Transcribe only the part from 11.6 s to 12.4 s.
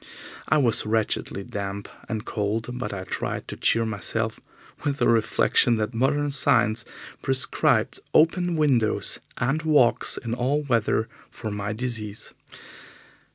disease.